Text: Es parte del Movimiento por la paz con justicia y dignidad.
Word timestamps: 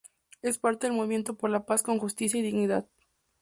Es 0.41 0.57
parte 0.57 0.87
del 0.87 0.95
Movimiento 0.95 1.35
por 1.37 1.51
la 1.51 1.67
paz 1.67 1.83
con 1.83 1.99
justicia 1.99 2.39
y 2.39 2.41
dignidad. 2.41 2.87